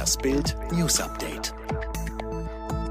Das 0.00 0.16
Bild 0.16 0.56
News 0.72 0.98
Update. 0.98 1.52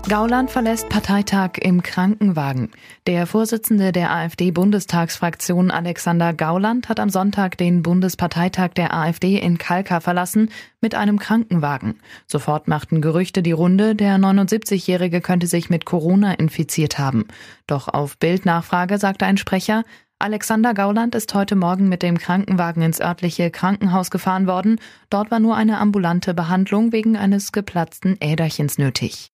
Gauland 0.07 0.51
verlässt 0.51 0.89
Parteitag 0.89 1.53
im 1.59 1.81
Krankenwagen. 1.81 2.69
Der 3.07 3.25
Vorsitzende 3.25 3.91
der 3.91 4.11
AfD-Bundestagsfraktion 4.11 5.71
Alexander 5.71 6.33
Gauland 6.33 6.87
hat 6.87 6.99
am 6.99 7.09
Sonntag 7.09 7.57
den 7.57 7.81
Bundesparteitag 7.81 8.75
der 8.75 8.93
AfD 8.93 9.39
in 9.39 9.57
Kalka 9.57 10.01
verlassen 10.01 10.51
mit 10.81 10.93
einem 10.93 11.17
Krankenwagen. 11.17 11.99
Sofort 12.27 12.67
machten 12.67 13.01
Gerüchte 13.01 13.41
die 13.41 13.53
Runde, 13.53 13.95
der 13.95 14.17
79-Jährige 14.17 15.19
könnte 15.19 15.47
sich 15.47 15.71
mit 15.71 15.85
Corona 15.85 16.33
infiziert 16.33 16.99
haben. 16.99 17.25
Doch 17.65 17.87
auf 17.87 18.19
Bildnachfrage 18.19 18.99
sagte 18.99 19.25
ein 19.25 19.37
Sprecher, 19.37 19.83
Alexander 20.21 20.73
Gauland 20.73 21.15
ist 21.15 21.33
heute 21.33 21.55
Morgen 21.55 21.87
mit 21.87 22.03
dem 22.03 22.17
Krankenwagen 22.17 22.81
ins 22.81 22.99
örtliche 22.99 23.49
Krankenhaus 23.51 24.11
gefahren 24.11 24.47
worden. 24.47 24.81
Dort 25.09 25.31
war 25.31 25.39
nur 25.39 25.55
eine 25.55 25.77
ambulante 25.77 26.33
Behandlung 26.33 26.91
wegen 26.91 27.15
eines 27.15 27.53
geplatzten 27.53 28.17
Äderchens 28.19 28.77
nötig. 28.77 29.31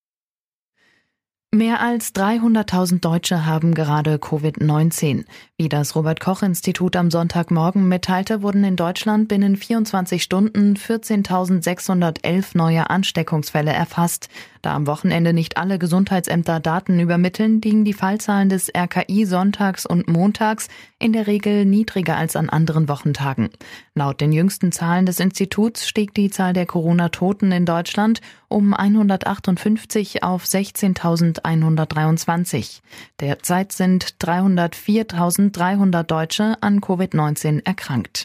Mehr 1.55 1.79
als 1.79 2.13
300.000 2.13 2.99
Deutsche 2.99 3.45
haben 3.45 3.73
gerade 3.75 4.15
Covid-19. 4.15 5.23
Wie 5.57 5.69
das 5.69 5.95
Robert 5.95 6.19
Koch 6.19 6.43
Institut 6.43 6.97
am 6.97 7.09
Sonntagmorgen 7.09 7.87
mitteilte, 7.87 8.41
wurden 8.41 8.65
in 8.65 8.75
Deutschland 8.75 9.29
binnen 9.29 9.55
24 9.55 10.21
Stunden 10.21 10.73
14.611 10.73 12.57
neue 12.57 12.89
Ansteckungsfälle 12.89 13.71
erfasst. 13.71 14.27
Da 14.61 14.75
am 14.75 14.85
Wochenende 14.85 15.31
nicht 15.31 15.55
alle 15.55 15.79
Gesundheitsämter 15.79 16.59
Daten 16.59 16.99
übermitteln, 16.99 17.61
liegen 17.61 17.85
die 17.85 17.93
Fallzahlen 17.93 18.49
des 18.49 18.69
RKI 18.75 19.25
sonntags 19.25 19.85
und 19.85 20.09
montags 20.09 20.67
in 20.99 21.13
der 21.13 21.25
Regel 21.25 21.63
niedriger 21.63 22.17
als 22.17 22.35
an 22.35 22.49
anderen 22.49 22.89
Wochentagen. 22.89 23.49
Laut 23.93 24.19
den 24.19 24.33
jüngsten 24.33 24.73
Zahlen 24.73 25.05
des 25.05 25.21
Instituts 25.21 25.87
stieg 25.87 26.13
die 26.15 26.31
Zahl 26.31 26.51
der 26.51 26.65
Corona-Toten 26.65 27.53
in 27.53 27.65
Deutschland 27.65 28.19
um 28.55 28.73
158 28.73 30.23
auf 30.23 30.45
16.123. 30.45 32.79
Derzeit 33.19 33.73
sind 33.73 34.15
304.300 34.21 36.03
Deutsche 36.03 36.55
an 36.61 36.79
Covid-19 36.79 37.65
erkrankt. 37.65 38.23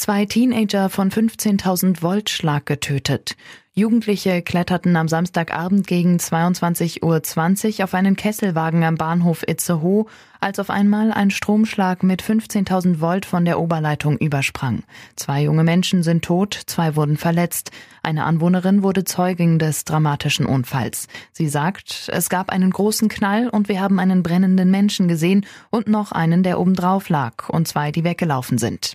Zwei 0.00 0.26
Teenager 0.26 0.90
von 0.90 1.10
15.000 1.10 2.02
Volt 2.02 2.30
Schlag 2.30 2.66
getötet. 2.66 3.36
Jugendliche 3.74 4.42
kletterten 4.42 4.94
am 4.94 5.08
Samstagabend 5.08 5.88
gegen 5.88 6.18
22.20 6.18 7.02
Uhr 7.02 7.84
auf 7.84 7.94
einen 7.94 8.14
Kesselwagen 8.14 8.84
am 8.84 8.94
Bahnhof 8.94 9.42
Itzehoe, 9.42 10.06
als 10.38 10.60
auf 10.60 10.70
einmal 10.70 11.10
ein 11.10 11.32
Stromschlag 11.32 12.04
mit 12.04 12.22
15.000 12.22 13.00
Volt 13.00 13.26
von 13.26 13.44
der 13.44 13.58
Oberleitung 13.58 14.16
übersprang. 14.18 14.84
Zwei 15.16 15.42
junge 15.42 15.64
Menschen 15.64 16.04
sind 16.04 16.24
tot, 16.24 16.54
zwei 16.66 16.94
wurden 16.94 17.16
verletzt. 17.16 17.72
Eine 18.00 18.22
Anwohnerin 18.22 18.84
wurde 18.84 19.02
Zeugin 19.02 19.58
des 19.58 19.84
dramatischen 19.84 20.46
Unfalls. 20.46 21.08
Sie 21.32 21.48
sagt, 21.48 22.08
es 22.12 22.28
gab 22.28 22.50
einen 22.50 22.70
großen 22.70 23.08
Knall 23.08 23.48
und 23.48 23.68
wir 23.68 23.80
haben 23.80 23.98
einen 23.98 24.22
brennenden 24.22 24.70
Menschen 24.70 25.08
gesehen 25.08 25.44
und 25.70 25.88
noch 25.88 26.12
einen, 26.12 26.44
der 26.44 26.60
obendrauf 26.60 27.08
lag 27.08 27.48
und 27.48 27.66
zwei, 27.66 27.90
die 27.90 28.04
weggelaufen 28.04 28.58
sind. 28.58 28.94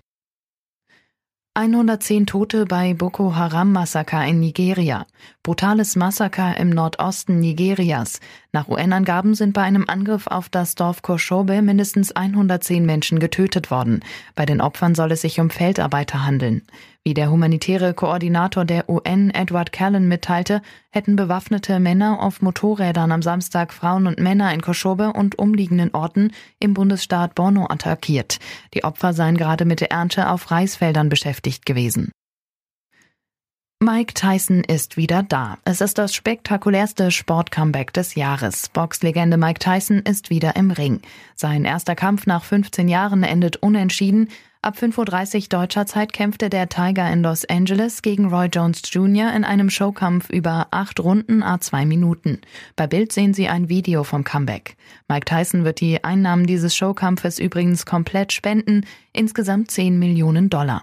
110 1.55 2.25
Tote 2.25 2.65
bei 2.65 2.95
Boko 2.95 3.35
Haram 3.35 3.71
Massaker 3.71 4.25
in 4.25 4.39
Nigeria. 4.39 5.05
Brutales 5.45 5.97
Massaker 5.97 6.55
im 6.55 6.69
Nordosten 6.69 7.41
Nigerias. 7.41 8.21
Nach 8.53 8.69
UN-Angaben 8.69 9.35
sind 9.35 9.51
bei 9.51 9.61
einem 9.61 9.83
Angriff 9.89 10.27
auf 10.27 10.47
das 10.47 10.75
Dorf 10.75 11.01
Koshobe 11.01 11.61
mindestens 11.61 12.13
110 12.13 12.85
Menschen 12.85 13.19
getötet 13.19 13.69
worden. 13.69 14.05
Bei 14.35 14.45
den 14.45 14.61
Opfern 14.61 14.95
soll 14.95 15.11
es 15.11 15.19
sich 15.19 15.41
um 15.41 15.49
Feldarbeiter 15.49 16.25
handeln. 16.25 16.61
Wie 17.03 17.13
der 17.13 17.29
humanitäre 17.29 17.93
Koordinator 17.93 18.63
der 18.63 18.89
UN 18.89 19.31
Edward 19.31 19.73
Callan 19.73 20.07
mitteilte, 20.07 20.61
hätten 20.91 21.17
bewaffnete 21.17 21.81
Männer 21.81 22.23
auf 22.23 22.41
Motorrädern 22.41 23.11
am 23.11 23.21
Samstag 23.21 23.73
Frauen 23.73 24.07
und 24.07 24.19
Männer 24.21 24.53
in 24.53 24.61
Koshobe 24.61 25.11
und 25.11 25.37
umliegenden 25.37 25.93
Orten 25.93 26.31
im 26.61 26.73
Bundesstaat 26.73 27.35
Borno 27.35 27.67
attackiert. 27.69 28.39
Die 28.73 28.85
Opfer 28.85 29.11
seien 29.11 29.35
gerade 29.35 29.65
mit 29.65 29.81
der 29.81 29.91
Ernte 29.91 30.29
auf 30.29 30.51
Reisfeldern 30.51 31.09
beschäftigt 31.09 31.65
gewesen. 31.65 32.13
Mike 33.83 34.13
Tyson 34.13 34.63
ist 34.63 34.95
wieder 34.95 35.23
da. 35.23 35.57
Es 35.65 35.81
ist 35.81 35.97
das 35.97 36.15
spektakulärste 36.15 37.11
Sportcomeback 37.11 37.91
des 37.91 38.15
Jahres. 38.15 38.69
Boxlegende 38.69 39.35
Mike 39.35 39.59
Tyson 39.59 39.99
ist 39.99 40.29
wieder 40.29 40.55
im 40.55 40.71
Ring. 40.71 41.01
Sein 41.35 41.65
erster 41.65 41.93
Kampf 41.93 42.25
nach 42.25 42.45
15 42.45 42.87
Jahren 42.87 43.23
endet 43.23 43.57
unentschieden. 43.57 44.29
Ab 44.61 44.77
5.30 44.77 45.35
Uhr 45.35 45.47
deutscher 45.49 45.85
Zeit 45.85 46.13
kämpfte 46.13 46.49
der 46.49 46.69
Tiger 46.69 47.11
in 47.11 47.23
Los 47.23 47.43
Angeles 47.43 48.01
gegen 48.01 48.27
Roy 48.33 48.45
Jones 48.45 48.83
Jr. 48.89 49.33
in 49.35 49.43
einem 49.43 49.69
Showkampf 49.69 50.29
über 50.29 50.67
acht 50.71 51.01
Runden 51.01 51.43
a 51.43 51.59
zwei 51.59 51.85
Minuten. 51.85 52.39
Bei 52.77 52.87
Bild 52.87 53.11
sehen 53.11 53.33
Sie 53.33 53.49
ein 53.49 53.67
Video 53.67 54.05
vom 54.05 54.23
Comeback. 54.23 54.77
Mike 55.09 55.25
Tyson 55.25 55.65
wird 55.65 55.81
die 55.81 56.01
Einnahmen 56.05 56.47
dieses 56.47 56.73
Showkampfes 56.73 57.37
übrigens 57.37 57.85
komplett 57.85 58.31
spenden, 58.31 58.85
insgesamt 59.11 59.71
10 59.71 59.99
Millionen 59.99 60.49
Dollar. 60.49 60.81